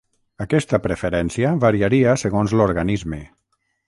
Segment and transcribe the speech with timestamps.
[0.43, 3.21] Aquesta preferència variaria segons l'organisme.